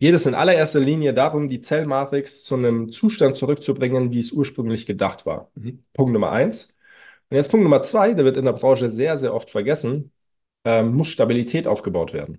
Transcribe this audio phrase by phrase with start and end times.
[0.00, 4.86] geht es in allererster Linie darum, die Zellmatrix zu einem Zustand zurückzubringen, wie es ursprünglich
[4.86, 5.50] gedacht war.
[5.54, 5.84] Mhm.
[5.92, 6.74] Punkt Nummer eins.
[7.28, 10.10] Und jetzt Punkt Nummer zwei, der wird in der Branche sehr, sehr oft vergessen,
[10.64, 12.38] ähm, muss Stabilität aufgebaut werden.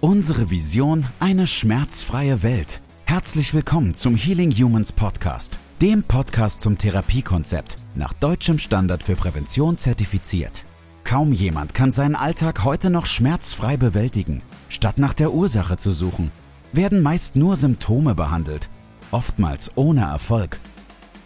[0.00, 2.80] Unsere Vision, eine schmerzfreie Welt.
[3.06, 9.76] Herzlich willkommen zum Healing Humans Podcast, dem Podcast zum Therapiekonzept, nach deutschem Standard für Prävention
[9.78, 10.64] zertifiziert.
[11.02, 14.42] Kaum jemand kann seinen Alltag heute noch schmerzfrei bewältigen.
[14.68, 16.30] Statt nach der Ursache zu suchen,
[16.72, 18.68] werden meist nur Symptome behandelt,
[19.10, 20.58] oftmals ohne Erfolg.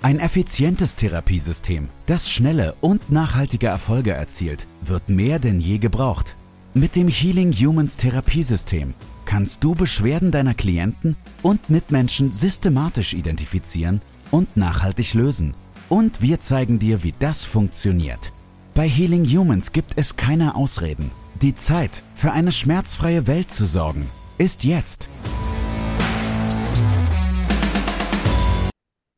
[0.03, 6.37] Ein effizientes Therapiesystem, das schnelle und nachhaltige Erfolge erzielt, wird mehr denn je gebraucht.
[6.73, 8.95] Mit dem Healing Humans Therapiesystem
[9.27, 14.01] kannst du Beschwerden deiner Klienten und Mitmenschen systematisch identifizieren
[14.31, 15.55] und nachhaltig lösen.
[15.89, 18.33] Und wir zeigen dir, wie das funktioniert.
[18.75, 21.11] Bei Healing Humans gibt es keine Ausreden.
[21.43, 25.09] Die Zeit, für eine schmerzfreie Welt zu sorgen, ist jetzt.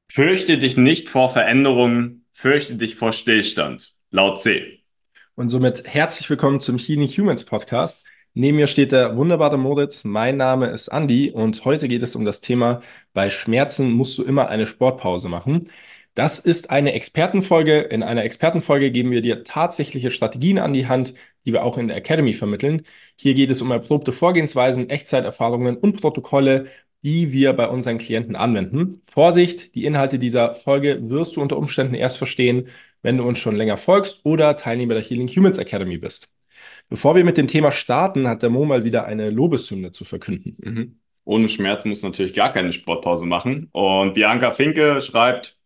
[0.08, 3.96] Fürchte dich nicht vor Veränderungen, fürchte dich vor Stillstand.
[4.12, 4.84] Laut C.
[5.34, 8.06] Und somit herzlich willkommen zum Healing Humans Podcast.
[8.34, 10.04] Neben mir steht der wunderbare Moritz.
[10.04, 12.82] Mein Name ist Andy und heute geht es um das Thema,
[13.14, 15.68] bei Schmerzen musst du immer eine Sportpause machen.
[16.14, 17.80] Das ist eine Expertenfolge.
[17.80, 21.14] In einer Expertenfolge geben wir dir tatsächliche Strategien an die Hand,
[21.46, 22.82] die wir auch in der Academy vermitteln.
[23.16, 26.66] Hier geht es um erprobte Vorgehensweisen, Echtzeiterfahrungen und Protokolle,
[27.02, 29.00] die wir bei unseren Klienten anwenden.
[29.04, 32.68] Vorsicht, die Inhalte dieser Folge wirst du unter Umständen erst verstehen,
[33.02, 36.30] wenn du uns schon länger folgst oder Teilnehmer der Healing Humans Academy bist.
[36.88, 40.56] Bevor wir mit dem Thema starten, hat der Mo mal wieder eine Lobeshymne zu verkünden.
[40.58, 40.98] Mhm.
[41.24, 43.68] Ohne Schmerzen muss natürlich gar keine Sportpause machen.
[43.72, 45.56] Und Bianca Finke schreibt,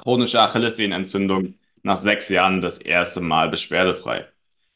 [0.00, 4.26] chronische Achillessehnenentzündung, nach sechs Jahren das erste Mal beschwerdefrei.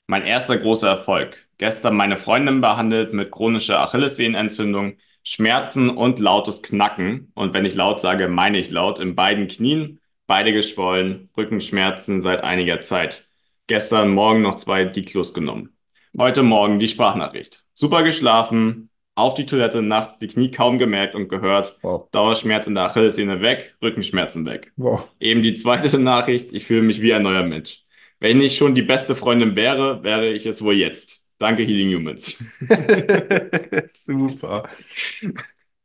[0.06, 1.48] Mein erster großer Erfolg.
[1.56, 7.32] Gestern meine Freundin behandelt mit chronischer Achillessehnenentzündung, Schmerzen und lautes Knacken.
[7.34, 12.44] Und wenn ich laut sage, meine ich laut, in beiden Knien, beide geschwollen, Rückenschmerzen seit
[12.44, 13.26] einiger Zeit.
[13.66, 15.70] Gestern Morgen noch zwei Diklos genommen.
[16.18, 17.64] Heute Morgen die Sprachnachricht.
[17.72, 21.78] Super geschlafen, auf die Toilette nachts die Knie kaum gemerkt und gehört.
[21.82, 22.08] Wow.
[22.10, 24.72] Dauerschmerz in der Achillessehne weg, Rückenschmerzen weg.
[24.76, 25.08] Wow.
[25.20, 27.84] Eben die zweite Nachricht, ich fühle mich wie ein neuer Mensch.
[28.20, 31.22] Wenn ich schon die beste Freundin wäre, wäre ich es wohl jetzt.
[31.38, 32.44] Danke, Healing Humans.
[33.88, 34.68] Super.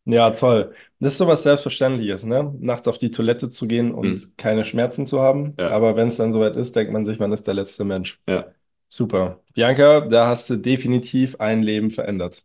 [0.05, 0.73] Ja, toll.
[0.99, 2.55] Das ist sowas Selbstverständliches, ne?
[2.59, 4.33] Nachts auf die Toilette zu gehen und hm.
[4.37, 5.53] keine Schmerzen zu haben.
[5.59, 5.69] Ja.
[5.69, 8.19] Aber wenn es dann soweit ist, denkt man sich, man ist der letzte Mensch.
[8.27, 8.47] Ja.
[8.87, 9.41] Super.
[9.53, 12.43] Bianca, da hast du definitiv ein Leben verändert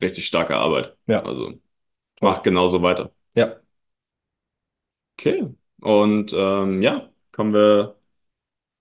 [0.00, 0.96] richtig starke Arbeit.
[1.06, 1.22] Ja.
[1.24, 1.54] Also
[2.20, 3.12] mach genauso weiter.
[3.34, 3.56] Ja.
[5.18, 5.48] Okay.
[5.80, 7.97] Und ähm, ja, kommen wir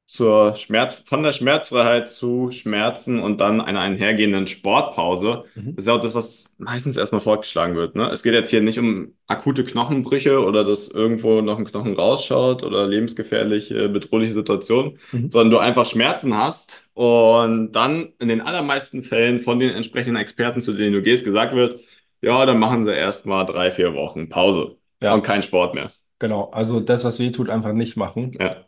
[0.07, 5.44] zur Schmerz, von der Schmerzfreiheit zu Schmerzen und dann einer einhergehenden Sportpause.
[5.53, 5.75] Mhm.
[5.75, 7.95] Das ist ja auch das, was meistens erstmal vorgeschlagen wird.
[7.95, 8.09] Ne?
[8.09, 12.63] Es geht jetzt hier nicht um akute Knochenbrüche oder dass irgendwo noch ein Knochen rausschaut
[12.63, 15.29] oder lebensgefährliche, bedrohliche Situationen, mhm.
[15.29, 20.62] sondern du einfach Schmerzen hast und dann in den allermeisten Fällen von den entsprechenden Experten,
[20.62, 21.81] zu denen du gehst, gesagt wird,
[22.22, 25.13] ja, dann machen sie erstmal drei, vier Wochen Pause ja.
[25.13, 25.91] und kein Sport mehr.
[26.19, 28.31] Genau, also das, was weh tut, einfach nicht machen.
[28.40, 28.66] Ja.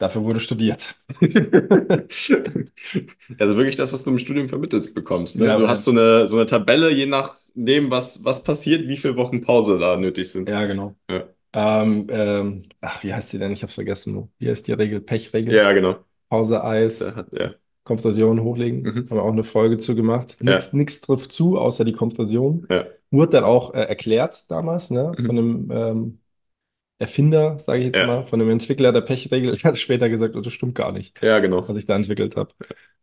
[0.00, 0.96] Dafür wurde studiert.
[3.38, 5.36] also wirklich das, was du im Studium vermittelt bekommst.
[5.36, 5.44] Ne?
[5.44, 9.16] Ja, du hast so eine, so eine Tabelle, je nachdem, was, was passiert, wie viele
[9.16, 10.48] Wochen Pause da nötig sind.
[10.48, 10.96] Ja, genau.
[11.10, 11.24] Ja.
[11.52, 13.52] Ähm, ähm, ach, wie heißt die denn?
[13.52, 14.30] Ich habe vergessen.
[14.38, 15.02] Wie heißt die Regel?
[15.02, 15.54] Pechregel?
[15.54, 15.96] Ja, genau.
[16.30, 17.50] Pause, Eis, hat, ja.
[17.84, 18.80] Kompression hochlegen.
[18.80, 18.96] Mhm.
[19.10, 20.38] Haben wir auch eine Folge zu gemacht.
[20.40, 21.06] Nichts, ja.
[21.06, 22.66] trifft zu, außer die Kompression.
[22.70, 22.86] Ja.
[23.10, 25.12] Wurde dann auch äh, erklärt damals, ne?
[25.18, 25.26] Mhm.
[25.26, 26.19] Von einem ähm,
[27.00, 28.06] Erfinder, sage ich jetzt ja.
[28.06, 31.20] mal, von dem Entwickler der Pechregel, hat später gesagt, oh, das stimmt gar nicht.
[31.22, 31.66] Ja, genau.
[31.66, 32.50] Was ich da entwickelt habe.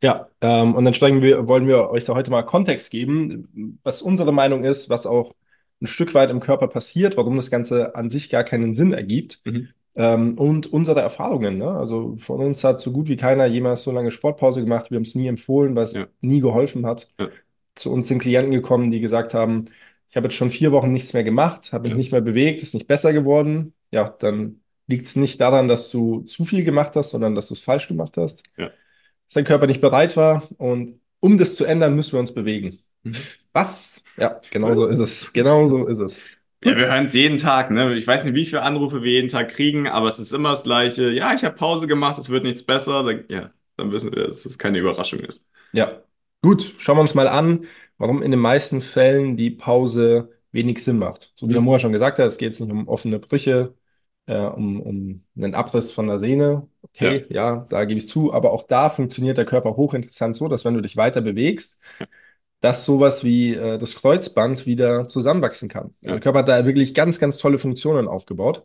[0.03, 4.31] Ja, ähm, und entsprechend wir, wollen wir euch da heute mal Kontext geben, was unsere
[4.31, 5.33] Meinung ist, was auch
[5.81, 9.41] ein Stück weit im Körper passiert, warum das Ganze an sich gar keinen Sinn ergibt.
[9.45, 9.69] Mhm.
[9.95, 11.57] Ähm, und unsere Erfahrungen.
[11.57, 11.71] Ne?
[11.71, 14.91] Also von uns hat so gut wie keiner jemals so lange Sportpause gemacht.
[14.91, 16.05] Wir haben es nie empfohlen, weil es ja.
[16.21, 17.09] nie geholfen hat.
[17.19, 17.29] Ja.
[17.73, 19.65] Zu uns sind Klienten gekommen, die gesagt haben,
[20.09, 21.97] ich habe jetzt schon vier Wochen nichts mehr gemacht, habe mich ja.
[21.97, 26.21] nicht mehr bewegt, ist nicht besser geworden ja, dann liegt es nicht daran, dass du
[26.21, 28.43] zu viel gemacht hast, sondern dass du es falsch gemacht hast.
[28.57, 28.67] Ja.
[28.67, 30.43] Dass dein Körper nicht bereit war.
[30.57, 32.79] Und um das zu ändern, müssen wir uns bewegen.
[33.03, 33.13] Mhm.
[33.53, 34.03] Was?
[34.17, 35.33] Ja, genau so ist es.
[35.33, 36.21] Genau so ist es.
[36.63, 37.69] Ja, wir hören es jeden Tag.
[37.69, 37.95] Ne?
[37.95, 40.63] Ich weiß nicht, wie viele Anrufe wir jeden Tag kriegen, aber es ist immer das
[40.63, 41.11] Gleiche.
[41.11, 43.03] Ja, ich habe Pause gemacht, es wird nichts besser.
[43.03, 45.45] Dann, ja, dann wissen wir, dass es keine Überraschung ist.
[45.73, 46.01] Ja,
[46.41, 46.73] gut.
[46.79, 47.65] Schauen wir uns mal an,
[47.97, 51.31] warum in den meisten Fällen die Pause wenig Sinn macht.
[51.35, 51.65] So wie der mhm.
[51.67, 53.75] Moa schon gesagt hat, es geht jetzt nicht um offene Brüche,
[54.27, 56.67] äh, um, um einen Abriss von der Sehne.
[56.83, 60.47] Okay, ja, ja da gebe ich zu, aber auch da funktioniert der Körper hochinteressant so,
[60.47, 61.79] dass wenn du dich weiter bewegst,
[62.61, 65.95] dass sowas wie äh, das Kreuzband wieder zusammenwachsen kann.
[66.01, 66.11] Ja.
[66.11, 68.63] Der Körper hat da wirklich ganz, ganz tolle Funktionen aufgebaut.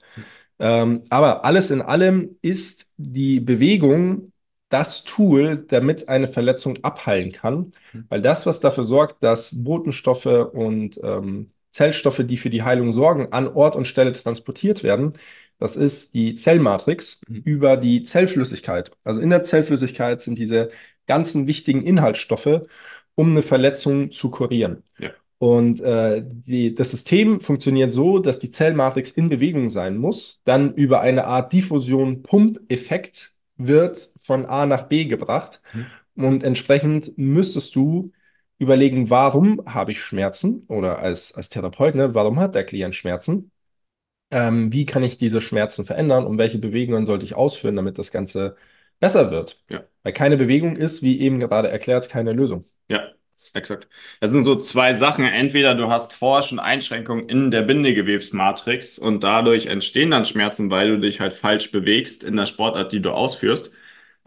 [0.59, 4.33] Ähm, aber alles in allem ist die Bewegung
[4.69, 7.73] das Tool, damit eine Verletzung abheilen kann,
[8.09, 13.33] weil das, was dafür sorgt, dass Botenstoffe und ähm, Zellstoffe, die für die Heilung sorgen,
[13.33, 15.15] an Ort und Stelle transportiert werden,
[15.63, 17.43] das ist die Zellmatrix Mhm.
[17.45, 18.91] über die Zellflüssigkeit.
[19.05, 20.71] Also in der Zellflüssigkeit sind diese
[21.07, 22.63] ganzen wichtigen Inhaltsstoffe,
[23.15, 24.83] um eine Verletzung zu kurieren.
[24.99, 25.11] Ja.
[25.39, 30.75] Und äh, die, das System funktioniert so, dass die Zellmatrix in Bewegung sein muss, dann
[30.75, 35.61] über eine Art Diffusion-Pump-Effekt wird von A nach B gebracht.
[36.17, 38.11] Und entsprechend müsstest du
[38.59, 40.65] überlegen, warum habe ich Schmerzen?
[40.69, 43.52] Oder als, als Therapeut, ne, warum hat der Klient Schmerzen?
[44.33, 48.13] Ähm, wie kann ich diese Schmerzen verändern und welche Bewegungen sollte ich ausführen, damit das
[48.13, 48.57] Ganze
[48.99, 49.63] besser wird?
[49.71, 49.85] Ja.
[50.03, 52.65] Weil keine Bewegung ist, wie eben gerade erklärt, keine Lösung.
[52.89, 53.13] Ja,
[53.53, 53.89] exakt.
[54.21, 55.25] Das sind so zwei Sachen.
[55.27, 60.89] Entweder du hast vorher schon Einschränkungen in der Bindegewebsmatrix und dadurch entstehen dann Schmerzen, weil
[60.89, 63.73] du dich halt falsch bewegst in der Sportart, die du ausführst,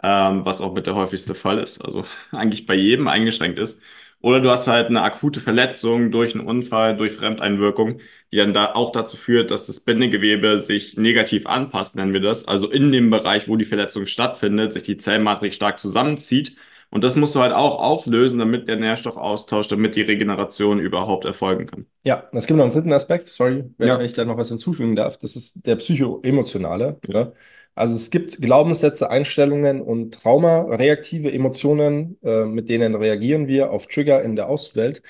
[0.04, 1.84] ähm, was auch mit der häufigste Fall ist.
[1.84, 3.82] Also eigentlich bei jedem eingeschränkt ist.
[4.22, 8.00] Oder du hast halt eine akute Verletzung durch einen Unfall, durch Fremdeinwirkung,
[8.32, 12.48] die dann da auch dazu führt, dass das Bindegewebe sich negativ anpasst, nennen wir das.
[12.48, 16.56] Also in dem Bereich, wo die Verletzung stattfindet, sich die Zellmatrix stark zusammenzieht.
[16.90, 21.66] Und das musst du halt auch auflösen, damit der Nährstoffaustausch, damit die Regeneration überhaupt erfolgen
[21.68, 21.86] kann.
[22.04, 24.00] Ja, es gibt noch einen dritten Aspekt, sorry, wenn Ja.
[24.02, 25.18] ich da noch was hinzufügen darf.
[25.18, 27.00] Das ist der psychoemotionale.
[27.08, 27.34] Ja.
[27.76, 33.88] Also es gibt Glaubenssätze, Einstellungen und Trauma, reaktive Emotionen, äh, mit denen reagieren wir auf
[33.88, 35.02] Trigger in der Außenwelt,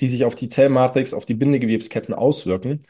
[0.00, 2.84] die sich auf die Zellmatrix, auf die Bindegewebsketten auswirken.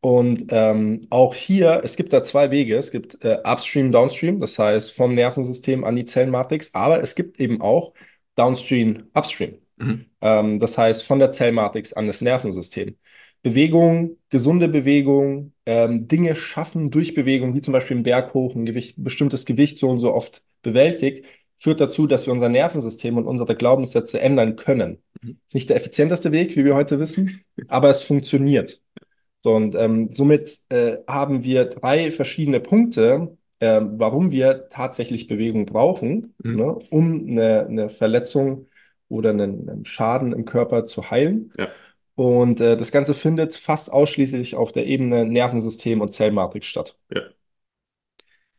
[0.00, 2.76] Und ähm, auch hier, es gibt da zwei Wege.
[2.76, 7.40] Es gibt äh, Upstream, Downstream, das heißt vom Nervensystem an die Zellmatrix, aber es gibt
[7.40, 7.94] eben auch
[8.36, 9.58] Downstream, Upstream.
[9.76, 10.06] Mhm.
[10.20, 12.96] Ähm, das heißt von der Zellmatrix an das Nervensystem.
[13.44, 18.66] Bewegung, gesunde Bewegung, ähm, Dinge schaffen durch Bewegung, wie zum Beispiel einen Berg hoch, ein
[18.66, 21.26] Gewicht, bestimmtes Gewicht so und so oft bewältigt,
[21.58, 25.02] führt dazu, dass wir unser Nervensystem und unsere Glaubenssätze ändern können.
[25.22, 25.38] Mhm.
[25.46, 28.82] Ist nicht der effizienteste Weg, wie wir heute wissen, aber es funktioniert.
[29.42, 35.66] So, und ähm, somit äh, haben wir drei verschiedene Punkte, ähm, warum wir tatsächlich Bewegung
[35.66, 36.56] brauchen, Mhm.
[36.56, 38.68] ne, um eine, eine Verletzung
[39.08, 41.52] oder einen, einen Schaden im Körper zu heilen.
[41.58, 41.68] Ja.
[42.16, 46.96] Und äh, das Ganze findet fast ausschließlich auf der Ebene Nervensystem und Zellmatrix statt.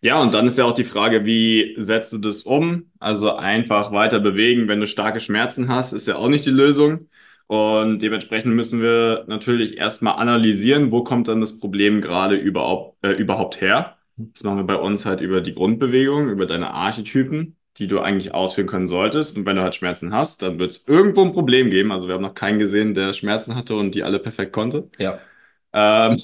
[0.01, 2.91] Ja, und dann ist ja auch die Frage, wie setzt du das um?
[2.99, 7.09] Also einfach weiter bewegen, wenn du starke Schmerzen hast, ist ja auch nicht die Lösung.
[7.47, 13.11] Und dementsprechend müssen wir natürlich erstmal analysieren, wo kommt dann das Problem gerade überhaupt, äh,
[13.13, 13.97] überhaupt her.
[14.17, 18.33] Das machen wir bei uns halt über die Grundbewegung, über deine Archetypen, die du eigentlich
[18.33, 19.37] ausführen können solltest.
[19.37, 21.91] Und wenn du halt Schmerzen hast, dann wird es irgendwo ein Problem geben.
[21.91, 24.89] Also wir haben noch keinen gesehen, der Schmerzen hatte und die alle perfekt konnte.
[24.97, 25.19] Ja.
[25.73, 26.17] Ähm,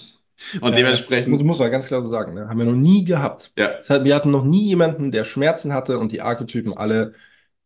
[0.62, 2.48] und Äh, dementsprechend, muss, muss man ganz klar so sagen, ne?
[2.50, 3.52] Haben wir noch nie gehabt.
[3.58, 7.14] ja, Das heißt, wir hatten noch nie jemanden, der Schmerzen hatte und die Archetypen alle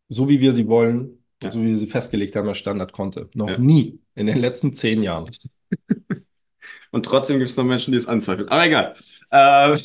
[0.08, 1.52] so, wie wir sie wollen, Ja.
[1.52, 3.28] so wie wir sie festgelegt haben, als Standard konnte.
[3.34, 3.58] Noch Ja.
[3.58, 5.30] nie in den letzten zehn Jahren.
[6.90, 8.48] Und trotzdem gibt es noch Menschen, die es anzweifeln.
[8.48, 8.94] Aber egal.
[9.30, 9.76] Äh,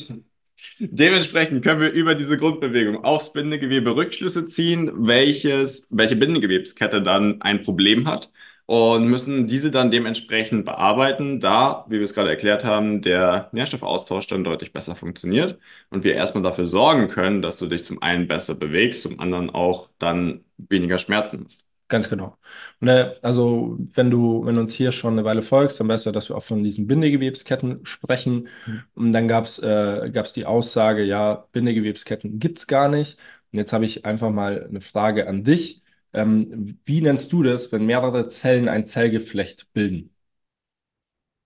[0.78, 7.62] dementsprechend können wir über diese Grundbewegung aufs Bindegewebe Rückschlüsse ziehen, welches, welche Bindegewebskette dann ein
[7.62, 8.30] Problem hat
[8.66, 14.26] und müssen diese dann dementsprechend bearbeiten, da, wie wir es gerade erklärt haben, der Nährstoffaustausch
[14.28, 15.58] dann deutlich besser funktioniert
[15.90, 19.50] und wir erstmal dafür sorgen können, dass du dich zum einen besser bewegst, zum anderen
[19.50, 21.66] auch dann weniger Schmerzen hast.
[21.92, 22.38] Ganz genau.
[22.80, 26.10] Äh, also, wenn du, wenn du uns hier schon eine Weile folgst, dann weißt du,
[26.12, 28.48] dass wir auch von diesen Bindegewebsketten sprechen.
[28.64, 28.82] Mhm.
[28.94, 33.18] Und dann gab es äh, gab's die Aussage, ja, Bindegewebsketten gibt es gar nicht.
[33.52, 35.82] Und jetzt habe ich einfach mal eine Frage an dich.
[36.14, 40.14] Ähm, wie nennst du das, wenn mehrere Zellen ein Zellgeflecht bilden?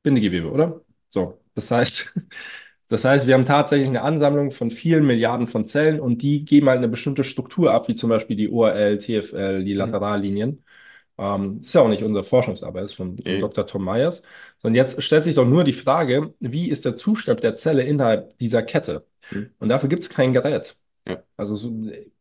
[0.03, 0.81] Bindegewebe, oder?
[1.11, 2.13] So, das heißt,
[2.89, 6.69] das heißt, wir haben tatsächlich eine Ansammlung von vielen Milliarden von Zellen und die geben
[6.69, 9.79] halt eine bestimmte Struktur ab, wie zum Beispiel die ORL, TFL, die Mhm.
[9.79, 10.65] Laterallinien.
[11.19, 13.41] Ähm, ist ja auch nicht unsere Forschungsarbeit, ist von, Nee.
[13.41, 13.67] Dr.
[13.67, 14.23] Tom Myers.
[14.63, 18.37] Und jetzt stellt sich doch nur die Frage, wie ist der Zustand der Zelle innerhalb
[18.39, 19.07] dieser Kette?
[19.31, 19.51] Mhm.
[19.59, 20.77] Und dafür gibt es kein Gerät.
[21.09, 21.23] Ja.
[21.37, 21.71] Also so,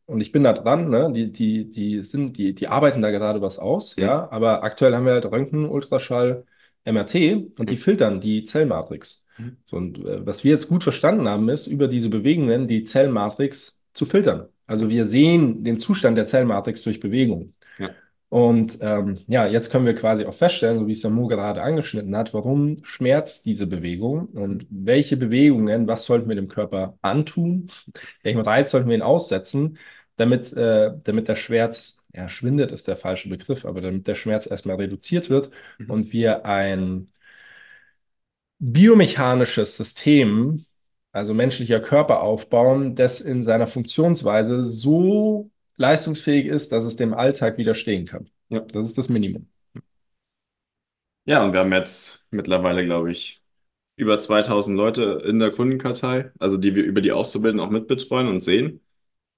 [0.07, 1.11] und ich bin da dran, ne?
[1.13, 4.03] Die, die, die sind, die, die arbeiten da gerade was aus, Mhm.
[4.03, 4.29] ja.
[4.31, 6.45] Aber aktuell haben wir halt Röntgen, Ultraschall,
[6.83, 7.77] MRT und die Mhm.
[7.77, 9.24] filtern die Zellmatrix.
[9.37, 9.57] Mhm.
[9.71, 14.05] Und äh, was wir jetzt gut verstanden haben, ist, über diese Bewegungen die Zellmatrix zu
[14.05, 14.47] filtern.
[14.67, 17.53] Also wir sehen den Zustand der Zellmatrix durch Bewegung.
[17.77, 17.91] Ja.
[18.29, 21.61] Und ähm, ja, jetzt können wir quasi auch feststellen, so wie es der Mo gerade
[21.61, 27.67] angeschnitten hat, warum schmerzt diese Bewegung und welche Bewegungen, was sollten wir dem Körper antun,
[28.23, 29.77] welchen Reiz sollten wir ihn aussetzen,
[30.17, 34.47] damit, äh, damit der Schmerz, ja, schwindet ist der falsche Begriff, aber damit der Schmerz
[34.47, 35.91] erstmal reduziert wird mhm.
[35.91, 37.09] und wir ein
[38.59, 40.65] biomechanisches System,
[41.11, 47.57] also menschlicher Körper aufbauen, das in seiner Funktionsweise so leistungsfähig ist, dass es dem Alltag
[47.57, 48.29] widerstehen kann.
[48.49, 49.47] Ja, das ist das Minimum.
[51.25, 53.41] Ja, und wir haben jetzt mittlerweile, glaube ich,
[53.95, 58.41] über 2000 Leute in der Kundenkartei, also die wir über die Auszubildenden auch mitbetreuen und
[58.41, 58.81] sehen.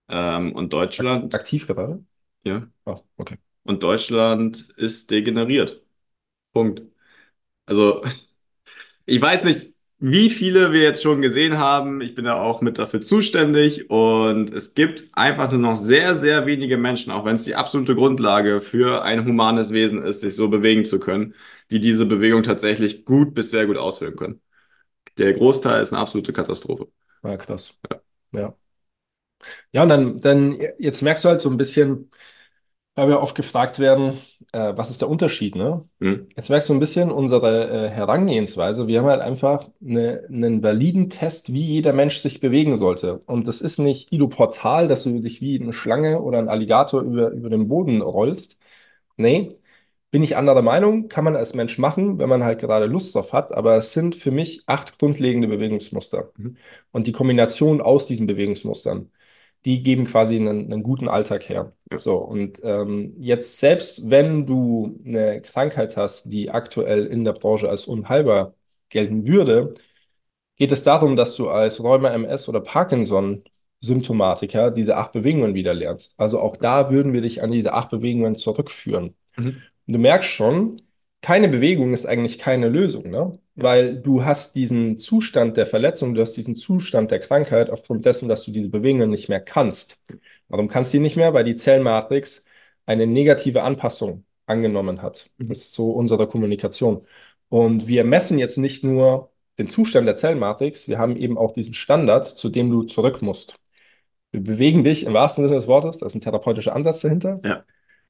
[0.10, 1.36] Ähm, und Deutschland.
[1.36, 2.04] Aktiv gerade?
[2.44, 2.68] Ja.
[2.86, 3.38] Oh, okay.
[3.64, 5.84] Und Deutschland ist degeneriert.
[6.54, 6.84] Punkt.
[7.66, 8.04] Also,
[9.08, 12.02] ich weiß nicht, wie viele wir jetzt schon gesehen haben.
[12.02, 13.90] Ich bin da auch mit dafür zuständig.
[13.90, 17.96] Und es gibt einfach nur noch sehr, sehr wenige Menschen, auch wenn es die absolute
[17.96, 21.36] Grundlage für ein humanes Wesen ist, sich so bewegen zu können,
[21.72, 24.42] die diese Bewegung tatsächlich gut bis sehr gut ausführen können.
[25.18, 26.90] Der Großteil ist eine absolute Katastrophe.
[27.24, 27.76] Ja, krass.
[27.92, 28.02] Ja.
[28.32, 28.58] Ja,
[29.72, 32.12] ja und dann, dann jetzt merkst du halt so ein bisschen,
[32.98, 34.18] weil wir oft gefragt werden,
[34.54, 35.86] äh, was ist der Unterschied, ne?
[36.00, 36.28] Mhm.
[36.36, 38.88] Jetzt merkst du ein bisschen unsere äh, Herangehensweise.
[38.88, 43.20] Wir haben halt einfach eine, einen validen Test, wie jeder Mensch sich bewegen sollte.
[43.28, 47.02] Und das ist nicht Ido Portal, dass du dich wie eine Schlange oder ein Alligator
[47.02, 48.58] über, über den Boden rollst.
[49.16, 49.60] Nee,
[50.10, 53.34] bin ich anderer Meinung, kann man als Mensch machen, wenn man halt gerade Lust drauf
[53.34, 56.32] hat, aber es sind für mich acht grundlegende Bewegungsmuster.
[56.38, 56.58] Mhm.
[56.92, 59.12] Und die Kombination aus diesen Bewegungsmustern
[59.66, 61.74] die geben quasi einen, einen guten Alltag her.
[61.98, 67.70] So, und ähm, jetzt selbst wenn du eine Krankheit hast, die aktuell in der Branche
[67.70, 68.54] als unheilbar
[68.90, 69.74] gelten würde,
[70.56, 73.44] geht es darum, dass du als Rheuma MS oder Parkinson
[73.82, 76.20] Symptomatiker diese acht Bewegungen wieder lernst.
[76.20, 79.16] Also auch da würden wir dich an diese acht Bewegungen zurückführen.
[79.36, 79.62] Mhm.
[79.86, 80.82] Du merkst schon,
[81.22, 83.38] keine Bewegung ist eigentlich keine Lösung, ne?
[83.60, 88.30] Weil du hast diesen Zustand der Verletzung, du hast diesen Zustand der Krankheit aufgrund dessen,
[88.30, 90.00] dass du diese Bewegungen nicht mehr kannst.
[90.48, 91.34] Warum kannst du die nicht mehr?
[91.34, 92.46] Weil die Zellmatrix
[92.86, 95.30] eine negative Anpassung angenommen hat.
[95.38, 95.50] Mhm.
[95.50, 97.06] Das ist so unsere Kommunikation.
[97.50, 101.74] Und wir messen jetzt nicht nur den Zustand der Zellmatrix, wir haben eben auch diesen
[101.74, 103.56] Standard, zu dem du zurück musst.
[104.32, 107.40] Wir bewegen dich im wahrsten Sinne des Wortes, da ist ein therapeutischer Ansatz dahinter.
[107.44, 107.64] Ja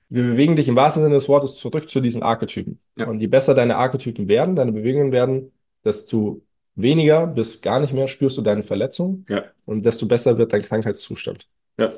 [0.10, 2.80] wir bewegen dich im wahrsten Sinne des Wortes zurück zu diesen Archetypen.
[2.96, 3.08] Ja.
[3.08, 5.52] Und je besser deine Archetypen werden, deine Bewegungen werden,
[5.84, 6.42] desto
[6.76, 9.44] weniger bis gar nicht mehr spürst du deine Verletzung ja.
[9.66, 11.48] und desto besser wird dein Krankheitszustand.
[11.78, 11.92] Ja.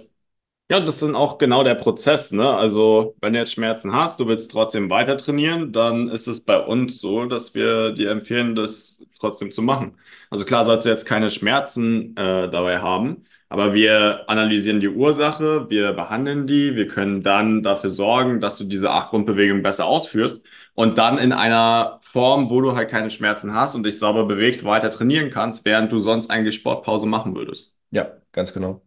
[0.71, 2.47] Ja, das ist auch genau der Prozess, ne?
[2.47, 6.59] Also, wenn du jetzt Schmerzen hast, du willst trotzdem weiter trainieren, dann ist es bei
[6.63, 9.97] uns so, dass wir dir empfehlen, das trotzdem zu machen.
[10.29, 15.69] Also klar sollst du jetzt keine Schmerzen äh, dabei haben, aber wir analysieren die Ursache,
[15.69, 20.43] wir behandeln die, wir können dann dafür sorgen, dass du diese acht Grundbewegungen besser ausführst
[20.75, 24.63] und dann in einer Form, wo du halt keine Schmerzen hast und dich sauber bewegst,
[24.65, 27.75] weiter trainieren kannst, während du sonst eigentlich Sportpause machen würdest.
[27.91, 28.83] Ja, ganz genau.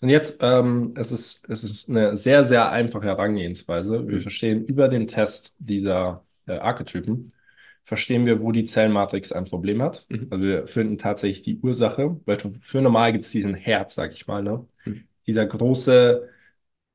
[0.00, 4.06] Und jetzt, ähm, es, ist, es ist eine sehr, sehr einfache Herangehensweise.
[4.06, 4.20] Wir mhm.
[4.20, 7.32] verstehen über den Test dieser äh, Archetypen,
[7.84, 10.06] verstehen wir, wo die Zellmatrix ein Problem hat.
[10.08, 10.26] Mhm.
[10.30, 14.26] Also wir finden tatsächlich die Ursache, weil für normal gibt es diesen Herz, sag ich
[14.26, 14.66] mal, ne?
[14.84, 15.04] Mhm.
[15.26, 16.28] Dieser große,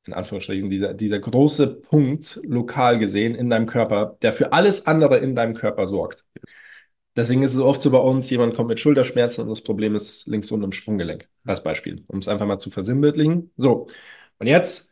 [0.06, 5.18] in Anführungsstrichen, dieser, dieser große Punkt lokal gesehen in deinem Körper, der für alles andere
[5.20, 6.26] in deinem Körper sorgt.
[7.16, 10.26] Deswegen ist es oft so bei uns, jemand kommt mit Schulterschmerzen und das Problem ist
[10.28, 13.52] links unten im Sprunggelenk, als Beispiel, um es einfach mal zu versinnbildlichen.
[13.58, 13.88] So,
[14.38, 14.89] und jetzt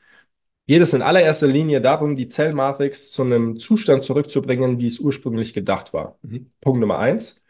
[0.67, 5.53] geht es in allererster Linie darum, die Zellmatrix zu einem Zustand zurückzubringen, wie es ursprünglich
[5.53, 6.19] gedacht war.
[6.21, 6.51] Mhm.
[6.61, 7.43] Punkt Nummer eins.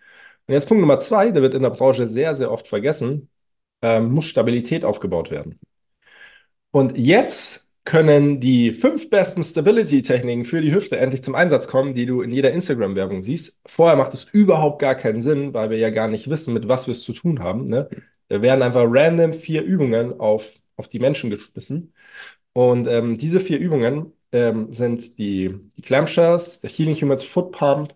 [0.48, 3.30] Und jetzt Punkt Nummer zwei, der wird in der Branche sehr, sehr oft vergessen,
[3.82, 5.60] ähm, muss Stabilität aufgebaut werden.
[6.72, 12.06] Und jetzt können die fünf besten Stability-Techniken für die Hüfte endlich zum Einsatz kommen, die
[12.06, 13.62] du in jeder Instagram-Werbung siehst.
[13.66, 16.88] Vorher macht es überhaupt gar keinen Sinn, weil wir ja gar nicht wissen, mit was
[16.88, 17.68] wir es zu tun haben.
[17.68, 17.90] Ne?
[18.28, 21.94] Da werden einfach random vier Übungen auf, auf die Menschen geschmissen.
[22.58, 27.94] Und ähm, diese vier Übungen ähm, sind die, die Clamshells, der Healing Humans Foot Pump,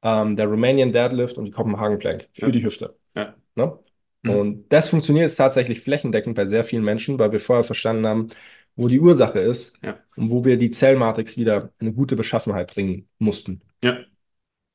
[0.00, 2.52] ähm, der Romanian Deadlift und die Copenhagen Plank für ja.
[2.52, 2.96] die Hüfte.
[3.14, 3.34] Ja.
[3.54, 3.78] Ne?
[4.22, 4.30] Mhm.
[4.30, 8.28] Und das funktioniert jetzt tatsächlich flächendeckend bei sehr vielen Menschen, weil wir vorher verstanden haben,
[8.76, 9.98] wo die Ursache ist ja.
[10.16, 13.60] und wo wir die Zellmatrix wieder in eine gute Beschaffenheit bringen mussten.
[13.84, 13.98] Ja,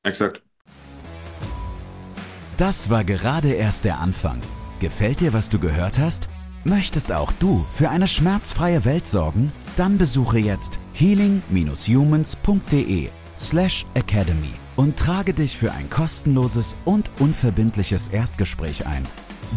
[0.03, 0.43] exakt.
[2.57, 4.39] Das war gerade erst der Anfang.
[4.79, 6.29] Gefällt dir, was du gehört hast?
[6.65, 9.51] Möchtest auch du für eine schmerzfreie Welt sorgen?
[9.75, 18.87] Dann besuche jetzt healing-humans.de slash academy und trage dich für ein kostenloses und unverbindliches Erstgespräch
[18.87, 19.05] ein.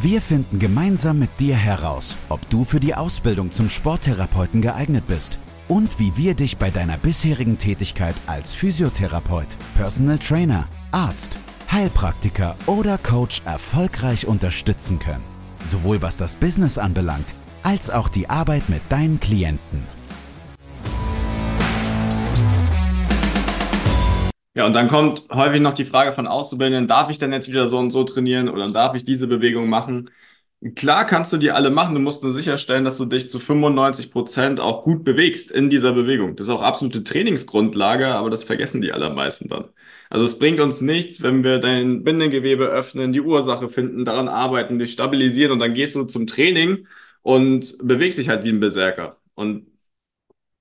[0.02, 5.38] Wir finden gemeinsam mit dir heraus, ob du für die Ausbildung zum Sporttherapeuten geeignet bist
[5.68, 11.38] und wie wir dich bei deiner bisherigen Tätigkeit als Physiotherapeut, Personal Trainer, Arzt,
[11.70, 15.36] Heilpraktiker oder Coach erfolgreich unterstützen können
[15.66, 17.26] sowohl was das Business anbelangt,
[17.62, 19.82] als auch die Arbeit mit deinen Klienten.
[24.56, 27.68] Ja, und dann kommt häufig noch die Frage von Auszubildenden, darf ich denn jetzt wieder
[27.68, 30.08] so und so trainieren oder darf ich diese Bewegung machen?
[30.75, 34.11] Klar kannst du die alle machen, du musst nur sicherstellen, dass du dich zu 95
[34.11, 36.35] Prozent auch gut bewegst in dieser Bewegung.
[36.35, 39.68] Das ist auch absolute Trainingsgrundlage, aber das vergessen die allermeisten dann.
[40.08, 44.78] Also es bringt uns nichts, wenn wir dein Bindegewebe öffnen, die Ursache finden, daran arbeiten,
[44.78, 46.87] dich stabilisieren und dann gehst du zum Training
[47.23, 49.66] und bewegst dich halt wie ein Berserker und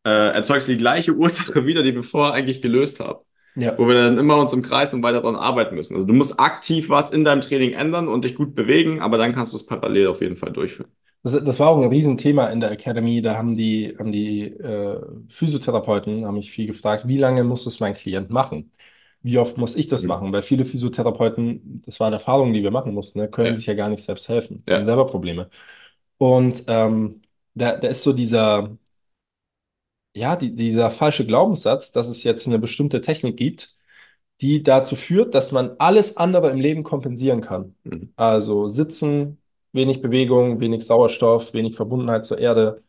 [0.06, 3.20] äh, erzeugst die gleiche Ursache wieder, die wir vorher eigentlich gelöst haben.
[3.56, 3.78] Ja.
[3.78, 5.96] Wo wir dann immer uns im Kreis und weiter daran arbeiten müssen.
[5.96, 9.34] Also du musst aktiv was in deinem Training ändern und dich gut bewegen, aber dann
[9.34, 10.90] kannst du es parallel auf jeden Fall durchführen.
[11.24, 13.22] Das, das war auch ein Riesenthema in der Academy.
[13.22, 17.80] Da haben die, haben die äh, Physiotherapeuten haben mich viel gefragt, wie lange muss es
[17.80, 18.72] mein Klient machen?
[19.24, 20.10] Wie oft muss ich das mhm.
[20.10, 20.34] machen?
[20.34, 23.56] Weil viele Physiotherapeuten, das war eine Erfahrung, die wir machen mussten, ne, können ja.
[23.56, 24.64] sich ja gar nicht selbst helfen.
[24.68, 24.76] Ja.
[24.78, 25.50] haben selber Probleme.
[26.18, 27.22] Und ähm,
[27.56, 28.78] da, da ist so dieser,
[30.16, 33.76] ja, die, dieser falsche Glaubenssatz, dass es jetzt eine bestimmte Technik gibt,
[34.42, 37.76] die dazu führt, dass man alles andere im Leben kompensieren kann.
[37.84, 38.14] Mhm.
[38.16, 39.40] Also sitzen,
[39.74, 42.84] wenig Bewegung, wenig Sauerstoff, wenig Verbundenheit zur Erde,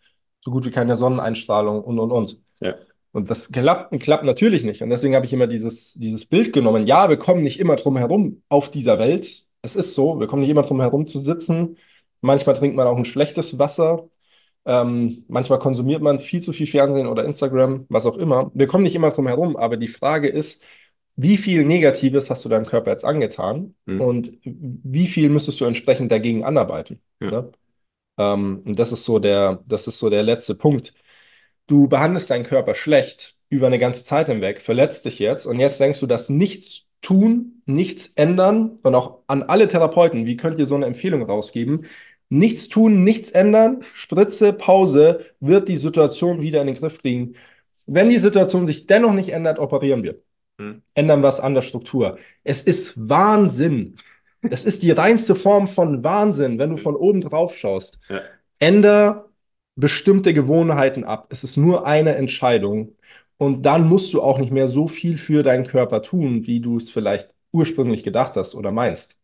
[0.44, 2.40] so gut wie keine Sonneneinstrahlung und, und, und.
[2.60, 2.74] Ja.
[3.12, 4.82] Und das klappt, klappt natürlich nicht.
[4.82, 6.86] Und deswegen habe ich immer dieses, dieses Bild genommen.
[6.86, 9.46] Ja, wir kommen nicht immer drum herum auf dieser Welt.
[9.62, 11.78] Es ist so, wir kommen nicht immer drum herum zu sitzen.
[12.20, 14.08] Manchmal trinkt man auch ein schlechtes Wasser.
[14.66, 18.50] Ähm, manchmal konsumiert man viel zu viel Fernsehen oder Instagram, was auch immer.
[18.52, 20.64] Wir kommen nicht immer drum herum, aber die Frage ist,
[21.14, 24.00] wie viel Negatives hast du deinem Körper jetzt angetan mhm.
[24.00, 27.00] und wie viel müsstest du entsprechend dagegen anarbeiten?
[27.20, 27.30] Ja.
[27.30, 27.52] Ne?
[28.18, 30.94] Ähm, und das ist so der, das ist so der letzte Punkt.
[31.66, 35.80] Du behandelst deinen Körper schlecht über eine ganze Zeit hinweg, verletzt dich jetzt und jetzt
[35.80, 40.66] denkst du, dass nichts tun, nichts ändern und auch an alle Therapeuten, wie könnt ihr
[40.66, 41.86] so eine Empfehlung rausgeben?
[42.28, 47.34] Nichts tun, nichts ändern, Spritze, Pause, wird die Situation wieder in den Griff kriegen.
[47.86, 50.20] Wenn die Situation sich dennoch nicht ändert, operieren wir.
[50.58, 50.82] Hm.
[50.94, 52.18] Ändern was an der Struktur.
[52.42, 53.94] Es ist Wahnsinn.
[54.42, 57.98] Es ist die reinste Form von Wahnsinn, wenn du von oben drauf schaust.
[58.08, 58.22] Ja.
[58.58, 59.28] Änder
[59.76, 61.26] bestimmte Gewohnheiten ab.
[61.30, 62.96] Es ist nur eine Entscheidung.
[63.38, 66.78] Und dann musst du auch nicht mehr so viel für deinen Körper tun, wie du
[66.78, 69.15] es vielleicht ursprünglich gedacht hast oder meinst.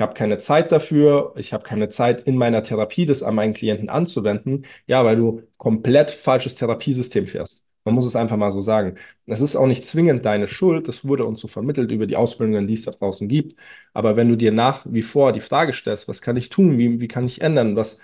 [0.00, 3.52] Ich habe keine Zeit dafür, ich habe keine Zeit in meiner Therapie, das an meinen
[3.52, 4.64] Klienten anzuwenden.
[4.86, 7.62] Ja, weil du komplett falsches Therapiesystem fährst.
[7.84, 8.94] Man muss es einfach mal so sagen.
[9.26, 12.66] Das ist auch nicht zwingend deine Schuld, das wurde uns so vermittelt über die Ausbildungen,
[12.66, 13.56] die es da draußen gibt.
[13.92, 16.98] Aber wenn du dir nach wie vor die Frage stellst, was kann ich tun, wie,
[17.00, 17.98] wie kann ich ändern, was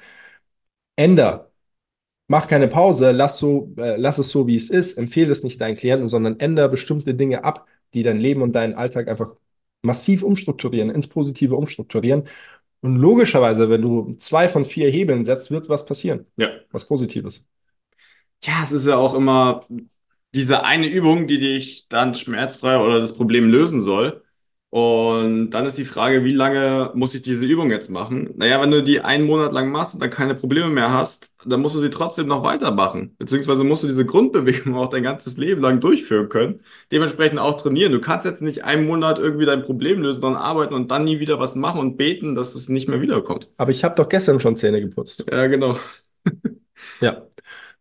[0.97, 1.51] änder,
[2.29, 5.61] mach keine Pause, lass, so, äh, lass es so, wie es ist, empfehle es nicht
[5.61, 9.37] deinen Klienten, sondern ändere bestimmte Dinge ab, die dein Leben und deinen Alltag einfach
[9.87, 12.25] massiv umstrukturieren, ins Positive umstrukturieren.
[12.83, 16.27] Und logischerweise, wenn du zwei von vier Hebeln setzt, wird was passieren.
[16.37, 16.49] Ja.
[16.71, 17.45] Was Positives.
[18.43, 19.67] Ja, es ist ja auch immer
[20.35, 24.23] diese eine Übung, die dich dann schmerzfrei oder das Problem lösen soll.
[24.71, 28.31] Und dann ist die Frage, wie lange muss ich diese Übung jetzt machen?
[28.37, 31.61] Naja, wenn du die einen Monat lang machst und dann keine Probleme mehr hast, dann
[31.61, 33.15] musst du sie trotzdem noch weitermachen.
[33.19, 36.61] Beziehungsweise musst du diese Grundbewegung auch dein ganzes Leben lang durchführen können.
[36.93, 37.93] Dementsprechend auch trainieren.
[37.93, 41.21] Du kannst jetzt nicht einen Monat irgendwie dein Problem lösen, dann arbeiten und dann nie
[41.21, 43.49] wieder was machen und beten, dass es nicht mehr wiederkommt.
[43.57, 45.25] Aber ich habe doch gestern schon Zähne geputzt.
[45.31, 45.79] Ja, genau.
[47.01, 47.23] ja.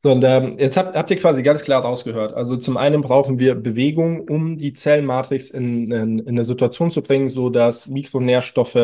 [0.06, 2.34] So, und ähm, jetzt habt, habt ihr quasi ganz klar rausgehört.
[2.36, 7.02] Also zum einen brauchen wir Bewegung, um die Zellmatrix in, in, in eine Situation zu
[7.02, 8.76] bringen, so dass Mikronährstoffe,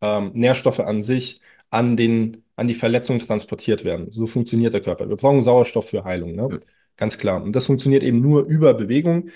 [0.00, 4.10] ähm, Nährstoffe an sich an, den, an die Verletzung transportiert werden.
[4.12, 5.10] So funktioniert der Körper.
[5.10, 6.48] Wir brauchen Sauerstoff für Heilung, ne?
[6.52, 6.58] Ja.
[6.96, 7.42] Ganz klar.
[7.42, 9.28] Und das funktioniert eben nur über Bewegung.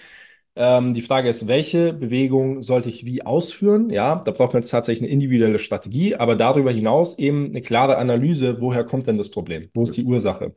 [0.57, 3.90] Ähm, die Frage ist, welche Bewegung sollte ich wie ausführen?
[3.90, 7.99] Ja, da braucht man jetzt tatsächlich eine individuelle Strategie, aber darüber hinaus eben eine klare
[7.99, 9.68] Analyse, woher kommt denn das Problem?
[9.75, 10.55] Wo ist die Ursache?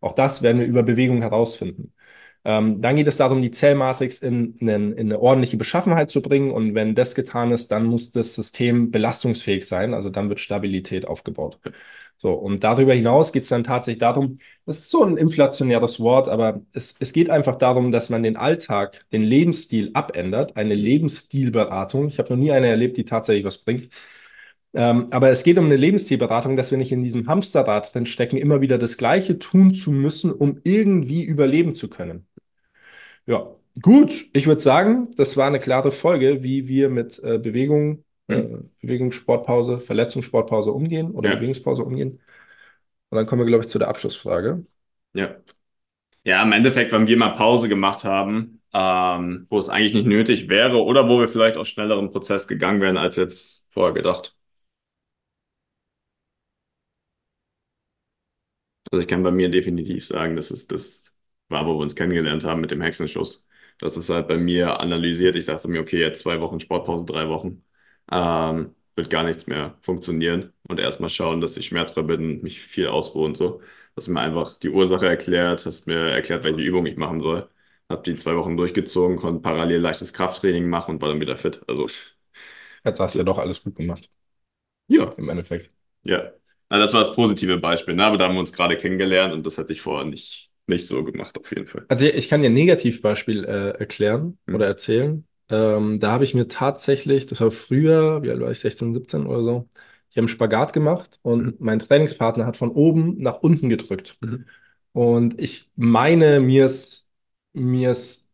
[0.00, 1.92] Auch das werden wir über Bewegung herausfinden.
[2.44, 6.50] Ähm, dann geht es darum, die Zellmatrix in, in, in, eine ordentliche Beschaffenheit zu bringen.
[6.50, 9.92] Und wenn das getan ist, dann muss das System belastungsfähig sein.
[9.94, 11.58] Also dann wird Stabilität aufgebaut.
[12.18, 16.28] So, und darüber hinaus geht es dann tatsächlich darum, das ist so ein inflationäres Wort,
[16.28, 22.08] aber es, es geht einfach darum, dass man den Alltag, den Lebensstil abändert, eine Lebensstilberatung.
[22.08, 23.88] Ich habe noch nie eine erlebt, die tatsächlich was bringt.
[24.72, 28.36] Ähm, aber es geht um eine Lebensstilberatung, dass wir nicht in diesem Hamsterrad drin stecken,
[28.36, 32.26] immer wieder das Gleiche tun zu müssen, um irgendwie überleben zu können.
[33.26, 33.48] Ja,
[33.82, 34.26] gut.
[34.32, 38.44] Ich würde sagen, das war eine klare Folge, wie wir mit äh, Bewegung, äh,
[38.80, 41.36] Bewegungssportpause, Verletzungssportpause umgehen oder ja.
[41.36, 42.20] Bewegungspause umgehen.
[43.10, 44.64] Und dann kommen wir, glaube ich, zu der Abschlussfrage.
[45.14, 45.36] Ja.
[46.22, 50.48] Ja, im Endeffekt, wenn wir mal Pause gemacht haben, ähm, wo es eigentlich nicht nötig
[50.48, 54.36] wäre oder wo wir vielleicht auch schneller im Prozess gegangen wären als jetzt vorher gedacht.
[58.90, 61.14] Also ich kann bei mir definitiv sagen, dass es das
[61.48, 63.46] war, wo wir uns kennengelernt haben mit dem Hexenschuss.
[63.78, 65.36] Das ist halt bei mir analysiert.
[65.36, 67.64] Ich dachte mir, okay, jetzt zwei Wochen Sportpause, drei Wochen.
[68.10, 70.52] Ähm, wird gar nichts mehr funktionieren.
[70.68, 73.62] Und erstmal schauen, dass ich schmerzfrei bin, mich viel ausruhe und so.
[73.96, 77.48] Hast mir einfach die Ursache erklärt, hast mir erklärt, welche Übung ich machen soll.
[77.88, 81.60] Hab die zwei Wochen durchgezogen, konnte parallel leichtes Krafttraining machen und war dann wieder fit.
[81.68, 81.88] Also,
[82.84, 84.10] Jetzt hast du ja doch alles gut gemacht,
[84.88, 85.72] ja, im Endeffekt.
[86.04, 86.32] ja.
[86.70, 88.04] Also das war das positive Beispiel, ne?
[88.04, 91.04] Aber da haben wir uns gerade kennengelernt und das hätte ich vorher nicht, nicht so
[91.04, 91.84] gemacht, auf jeden Fall.
[91.88, 94.54] Also ich kann dir ein Negativbeispiel äh, erklären Hm.
[94.54, 95.26] oder erzählen.
[95.48, 99.26] Ähm, da habe ich mir tatsächlich, das war früher, wie alt war ich, 16, 17
[99.26, 99.68] oder so,
[100.10, 104.16] ich habe einen Spagat gemacht und mein Trainingspartner hat von oben nach unten gedrückt.
[104.20, 104.46] Mhm.
[104.92, 107.08] Und ich meine, mir ist,
[107.52, 108.30] mir ist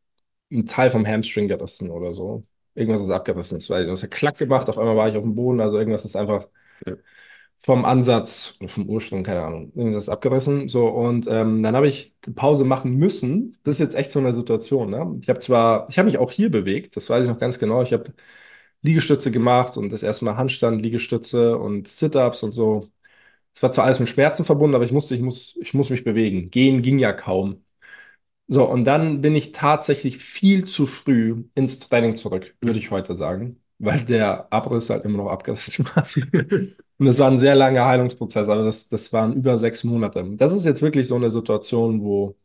[0.53, 2.45] ein Teil vom Hamstring gerissen oder so.
[2.75, 3.59] Irgendwas ist abgerissen.
[3.59, 6.05] Es war, das hat Klack gemacht, auf einmal war ich auf dem Boden, also irgendwas
[6.05, 6.47] ist einfach
[6.87, 6.97] Ja.
[7.59, 10.69] Vom Ansatz vom Ursprung, keine Ahnung, irgendwas ist abgerissen.
[10.69, 13.57] So, und ähm, dann habe ich Pause machen müssen.
[13.65, 15.19] Das ist jetzt echt so eine Situation, ne?
[15.23, 17.83] Ich habe zwar, ich habe mich auch hier bewegt, das weiß ich noch ganz genau.
[17.83, 18.13] Ich habe
[18.83, 22.89] Liegestütze gemacht und das erste Mal Handstand, Liegestütze und Sit-Ups und so.
[23.55, 26.05] Es war zwar alles mit Schmerzen verbunden, aber ich musste, ich muss, ich muss mich
[26.05, 26.51] bewegen.
[26.51, 27.65] Gehen ging ja kaum.
[28.49, 33.17] So, und dann bin ich tatsächlich viel zu früh ins Training zurück, würde ich heute
[33.17, 36.07] sagen, weil der Abriss halt immer noch abgerissen war.
[36.99, 40.25] Und das war ein sehr langer Heilungsprozess, also das, das waren über sechs Monate.
[40.37, 42.37] Das ist jetzt wirklich so eine Situation, wo,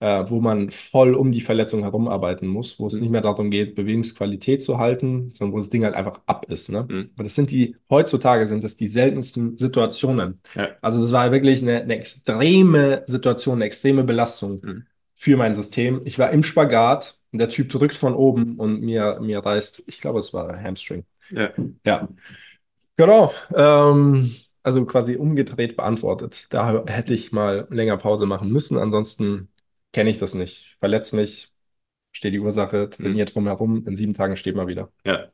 [0.00, 3.00] äh, wo man voll um die Verletzung herumarbeiten muss, wo es Mhm.
[3.02, 6.70] nicht mehr darum geht, Bewegungsqualität zu halten, sondern wo das Ding halt einfach ab ist.
[6.70, 6.86] Ne?
[6.88, 7.06] Mhm.
[7.14, 10.40] Aber das sind die, heutzutage sind das die seltensten Situationen.
[10.54, 10.68] Ja.
[10.80, 14.86] Also das war wirklich eine, eine extreme Situation, eine extreme Belastung Mhm.
[15.16, 16.02] für mein System.
[16.04, 20.00] Ich war im Spagat und der Typ drückt von oben und mir, mir reißt, ich
[20.00, 21.04] glaube, es war Hamstring.
[21.30, 21.50] Ja.
[21.84, 22.08] Ja.
[22.98, 23.32] Genau.
[23.54, 26.48] Ähm, also quasi umgedreht beantwortet.
[26.50, 28.76] Da hätte ich mal länger Pause machen müssen.
[28.76, 29.48] Ansonsten
[29.92, 30.76] kenne ich das nicht.
[30.80, 31.52] Verletze mich,
[32.12, 33.86] stehe die Ursache, trainiere drumherum.
[33.86, 34.92] In sieben Tagen steht mal wieder.
[35.04, 35.30] Ja.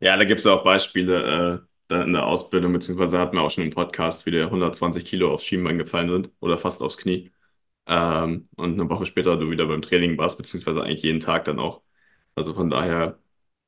[0.00, 3.64] Ja, da gibt es auch Beispiele äh, in der Ausbildung, beziehungsweise hatten wir auch schon
[3.64, 7.32] im Podcast, wie dir 120 Kilo aufs Schienbein gefallen sind oder fast aufs Knie.
[7.86, 11.60] Ähm, und eine Woche später du wieder beim Training warst, beziehungsweise eigentlich jeden Tag dann
[11.60, 11.82] auch.
[12.36, 13.18] Also von daher,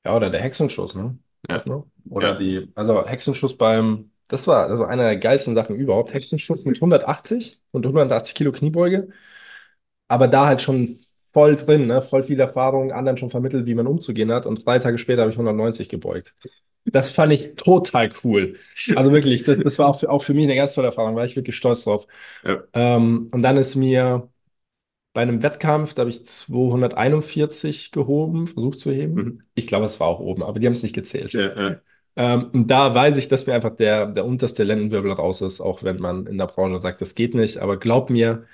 [0.05, 1.19] Ja, oder der Hexenschuss, ne?
[1.49, 1.55] Ja.
[1.55, 1.67] Das?
[2.09, 2.35] Oder Ja.
[2.39, 6.15] die, also Hexenschuss beim, das war also einer der geilsten Sachen überhaupt.
[6.15, 9.09] Hexenschuss mit 180 und 180 Kilo Kniebeuge.
[10.09, 10.97] Aber da halt schon
[11.33, 12.01] voll drin, ne?
[12.03, 14.47] Voll viel Erfahrung, anderen schon vermittelt, wie man umzugehen hat.
[14.47, 16.35] Und drei Tage später habe ich 190 gebeugt.
[16.85, 18.57] Das fand ich total cool.
[18.95, 21.25] Also wirklich, das, das war auch für, auch für mich eine ganz tolle Erfahrung, war
[21.25, 22.07] ich wirklich stolz drauf.
[22.45, 22.63] Ja.
[22.75, 24.29] Ähm, und dann ist mir
[25.17, 29.23] bei einem Wettkampf, da habe ich 241 gehoben, versucht zu heben.
[29.23, 29.43] Mhm.
[29.55, 31.33] Ich glaube, es war auch oben, aber die haben es nicht gezählt.
[31.33, 31.83] ja, ja,
[32.17, 35.83] Ähm, und da weiß ich, dass mir einfach der, der unterste Lendenwirbel raus ist, auch
[35.85, 37.59] wenn man in der Branche sagt, das geht nicht.
[37.59, 38.47] Aber glaub mir,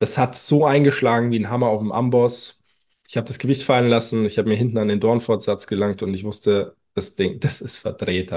[0.00, 2.60] das hat so eingeschlagen wie ein Hammer auf dem Amboss.
[3.08, 6.14] Ich habe das Gewicht fallen lassen, ich habe mir hinten an den Dornfortsatz gelangt und
[6.14, 8.32] ich wusste, das Ding, das ist verdreht.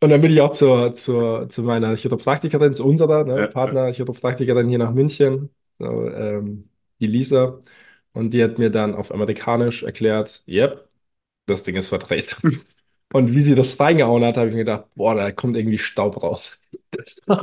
[0.00, 3.92] Und dann bin ich auch zur, zur, zu meiner Chiropraktikerin, zu unserer ne, Ja, Partner
[3.92, 6.68] Chiropraktikerin hier nach München, so, ähm,
[7.00, 7.60] die Lisa.
[8.12, 10.88] Und die hat mir dann auf Amerikanisch erklärt, yep,
[11.46, 12.36] das Ding ist verdreht.
[13.12, 16.22] Und wie sie das reingehauen hat, habe ich mir gedacht, boah, da kommt irgendwie Staub
[16.22, 16.58] raus.
[16.90, 17.42] Das war,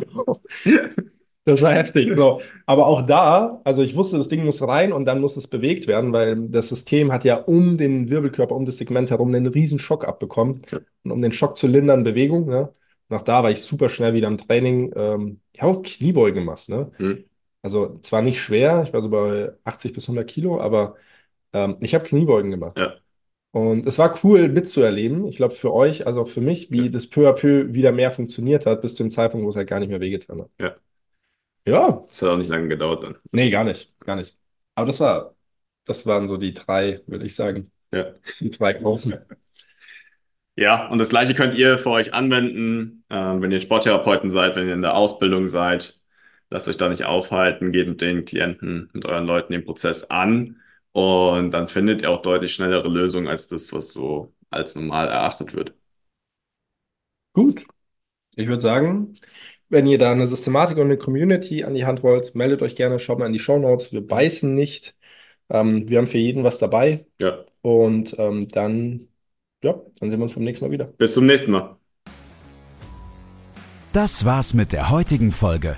[1.45, 2.11] das war heftig.
[2.15, 2.41] So.
[2.65, 5.87] Aber auch da, also ich wusste, das Ding muss rein und dann muss es bewegt
[5.87, 9.79] werden, weil das System hat ja um den Wirbelkörper, um das Segment herum einen riesen
[9.79, 10.61] Schock abbekommen.
[11.03, 12.47] Und um den Schock zu lindern, Bewegung.
[12.47, 12.73] Ne?
[13.09, 14.91] Nach da war ich super schnell wieder im Training.
[14.95, 16.69] Ähm, ich habe auch Kniebeugen gemacht.
[16.69, 16.91] Ne?
[16.97, 17.25] Mhm.
[17.65, 20.97] Also zwar nicht schwer, ich war so bei 80 bis 100 Kilo, aber
[21.51, 22.77] ähm, ich habe Kniebeugen gemacht.
[22.77, 22.93] Ja.
[23.51, 25.25] Und es war cool mitzuerleben.
[25.27, 26.89] Ich glaube für euch, also auch für mich, wie Ja.
[26.89, 29.79] das peu à peu wieder mehr funktioniert hat, bis zum Zeitpunkt, wo es halt gar
[29.79, 30.49] nicht mehr wehgetan hat.
[30.59, 30.75] Ja.
[31.65, 33.15] Ja, Das hat auch nicht lange gedauert dann.
[33.31, 34.37] nee, gar nicht, gar nicht.
[34.75, 35.33] Aber das war,
[35.85, 38.13] das waren so die drei, würde ich sagen, Ja.
[38.39, 39.15] die drei großen.
[40.55, 44.67] Ja, und das Gleiche könnt ihr für euch anwenden, ähm, wenn ihr Sporttherapeuten seid, wenn
[44.67, 45.99] ihr in der Ausbildung seid.
[46.49, 50.61] Lasst euch da nicht aufhalten, geht mit den Klienten, mit euren Leuten den Prozess an
[50.91, 55.53] und dann findet ihr auch deutlich schnellere Lösungen als das, was so als normal erachtet
[55.53, 55.73] wird.
[57.33, 57.65] Gut.
[58.35, 59.15] Ich würde sagen,
[59.69, 62.99] wenn ihr da eine Systematik und eine Community an die Hand wollt, meldet euch gerne,
[62.99, 63.91] schaut mal in die Shownotes.
[63.93, 64.95] Wir beißen nicht.
[65.49, 67.07] Ähm, wir haben für jeden was dabei.
[67.19, 69.09] Ja, Und ähm, dann,
[69.63, 70.93] ja, dann sehen wir uns beim nächsten Mal wieder.
[70.97, 71.77] bis zum nächsten Mal.
[73.93, 75.77] Das war's mit der heutigen Folge.